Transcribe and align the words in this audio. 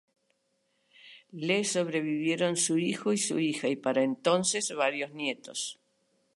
Le 1.47 1.63
sobrevivieron 1.63 2.55
su 2.57 2.79
hijo 2.79 3.13
y 3.13 3.19
su 3.19 3.37
hija 3.37 3.67
y 3.67 3.75
para 3.75 4.01
entonces, 4.01 4.73
varios 4.75 5.11
nietos. 5.13 5.79